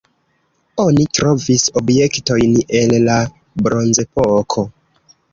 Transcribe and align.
Oni 0.83 1.03
trovis 1.17 1.65
objektojn 1.81 2.55
el 2.79 2.95
la 3.03 3.17
bronzepoko. 3.67 4.65